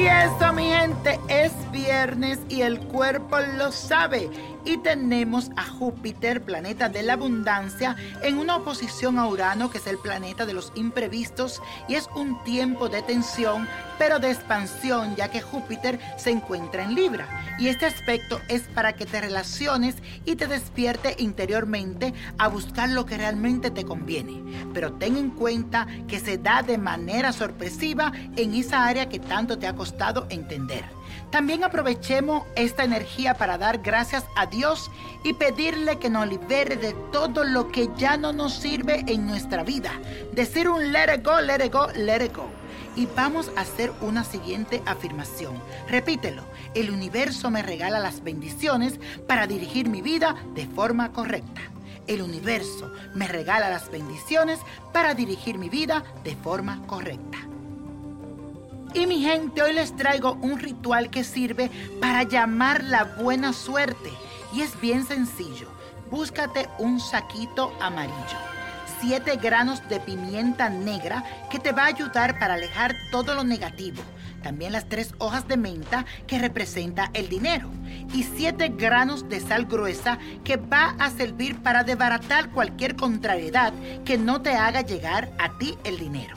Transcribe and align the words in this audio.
Y 0.00 0.06
eso, 0.06 0.50
mi 0.54 0.64
gente, 0.64 1.20
es 1.28 1.52
viernes 1.72 2.38
y 2.48 2.62
el 2.62 2.80
cuerpo 2.80 3.38
lo 3.58 3.70
sabe. 3.70 4.30
Y 4.64 4.76
tenemos 4.78 5.50
a 5.56 5.64
Júpiter, 5.64 6.42
planeta 6.42 6.88
de 6.88 7.02
la 7.02 7.14
abundancia, 7.14 7.96
en 8.22 8.38
una 8.38 8.56
oposición 8.56 9.18
a 9.18 9.26
Urano, 9.26 9.70
que 9.70 9.78
es 9.78 9.86
el 9.86 9.98
planeta 9.98 10.44
de 10.44 10.52
los 10.52 10.72
imprevistos, 10.74 11.62
y 11.88 11.94
es 11.94 12.08
un 12.14 12.42
tiempo 12.44 12.88
de 12.88 13.02
tensión, 13.02 13.66
pero 13.98 14.18
de 14.18 14.30
expansión, 14.30 15.16
ya 15.16 15.30
que 15.30 15.40
Júpiter 15.40 15.98
se 16.16 16.30
encuentra 16.30 16.84
en 16.84 16.94
Libra. 16.94 17.56
Y 17.58 17.68
este 17.68 17.86
aspecto 17.86 18.40
es 18.48 18.62
para 18.62 18.94
que 18.94 19.06
te 19.06 19.20
relaciones 19.20 19.96
y 20.24 20.36
te 20.36 20.46
despierte 20.46 21.16
interiormente 21.18 22.14
a 22.38 22.48
buscar 22.48 22.88
lo 22.90 23.06
que 23.06 23.16
realmente 23.16 23.70
te 23.70 23.84
conviene. 23.84 24.42
Pero 24.72 24.92
ten 24.94 25.16
en 25.16 25.30
cuenta 25.30 25.86
que 26.08 26.20
se 26.20 26.38
da 26.38 26.62
de 26.62 26.78
manera 26.78 27.32
sorpresiva 27.32 28.12
en 28.36 28.54
esa 28.54 28.86
área 28.86 29.08
que 29.08 29.18
tanto 29.18 29.58
te 29.58 29.66
ha 29.66 29.74
costado 29.74 30.26
entender. 30.30 30.84
También 31.30 31.62
aprovechemos 31.62 32.44
esta 32.56 32.84
energía 32.84 33.34
para 33.34 33.56
dar 33.56 33.78
gracias 33.78 34.24
a 34.36 34.46
Dios 34.50 34.90
y 35.22 35.32
pedirle 35.34 35.98
que 35.98 36.10
nos 36.10 36.28
libere 36.28 36.76
de 36.76 36.92
todo 37.12 37.44
lo 37.44 37.68
que 37.68 37.88
ya 37.96 38.16
no 38.16 38.32
nos 38.32 38.54
sirve 38.54 39.04
en 39.06 39.26
nuestra 39.26 39.62
vida. 39.62 39.92
Decir 40.32 40.68
un 40.68 40.92
let 40.92 41.14
it 41.14 41.24
go, 41.24 41.40
let 41.40 41.64
it 41.64 41.72
go, 41.72 41.86
let 41.94 42.24
it 42.24 42.36
go. 42.36 42.46
Y 42.96 43.06
vamos 43.16 43.50
a 43.56 43.60
hacer 43.60 43.92
una 44.00 44.24
siguiente 44.24 44.82
afirmación. 44.84 45.54
Repítelo. 45.88 46.42
El 46.74 46.90
universo 46.90 47.50
me 47.50 47.62
regala 47.62 48.00
las 48.00 48.22
bendiciones 48.22 49.00
para 49.26 49.46
dirigir 49.46 49.88
mi 49.88 50.02
vida 50.02 50.36
de 50.54 50.66
forma 50.66 51.12
correcta. 51.12 51.62
El 52.06 52.22
universo 52.22 52.92
me 53.14 53.28
regala 53.28 53.70
las 53.70 53.90
bendiciones 53.90 54.58
para 54.92 55.14
dirigir 55.14 55.58
mi 55.58 55.68
vida 55.68 56.02
de 56.24 56.34
forma 56.34 56.82
correcta. 56.86 57.38
Y 58.92 59.06
mi 59.06 59.22
gente, 59.22 59.62
hoy 59.62 59.72
les 59.72 59.94
traigo 59.94 60.32
un 60.42 60.58
ritual 60.58 61.10
que 61.10 61.22
sirve 61.22 61.70
para 62.00 62.24
llamar 62.24 62.82
la 62.82 63.04
buena 63.04 63.52
suerte. 63.52 64.10
Y 64.52 64.62
es 64.62 64.80
bien 64.80 65.04
sencillo. 65.04 65.68
Búscate 66.10 66.68
un 66.78 67.00
saquito 67.00 67.72
amarillo. 67.80 68.38
Siete 69.00 69.36
granos 69.36 69.88
de 69.88 70.00
pimienta 70.00 70.68
negra 70.68 71.24
que 71.50 71.58
te 71.58 71.72
va 71.72 71.84
a 71.84 71.86
ayudar 71.86 72.38
para 72.38 72.54
alejar 72.54 72.94
todo 73.10 73.34
lo 73.34 73.44
negativo. 73.44 74.02
También 74.42 74.72
las 74.72 74.88
tres 74.88 75.14
hojas 75.18 75.46
de 75.48 75.56
menta 75.56 76.04
que 76.26 76.38
representa 76.38 77.10
el 77.14 77.28
dinero. 77.28 77.70
Y 78.12 78.24
siete 78.24 78.68
granos 78.68 79.28
de 79.28 79.40
sal 79.40 79.66
gruesa 79.66 80.18
que 80.44 80.56
va 80.56 80.96
a 80.98 81.10
servir 81.10 81.62
para 81.62 81.84
desbaratar 81.84 82.50
cualquier 82.50 82.96
contrariedad 82.96 83.72
que 84.04 84.18
no 84.18 84.42
te 84.42 84.54
haga 84.54 84.82
llegar 84.82 85.30
a 85.38 85.56
ti 85.58 85.78
el 85.84 85.98
dinero 85.98 86.34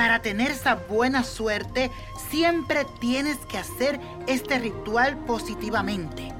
para 0.00 0.22
tener 0.22 0.50
esa 0.50 0.76
buena 0.76 1.24
suerte, 1.24 1.90
siempre 2.30 2.86
tienes 3.00 3.36
que 3.50 3.58
hacer 3.58 4.00
este 4.26 4.58
ritual 4.58 5.18
positivamente. 5.26 6.39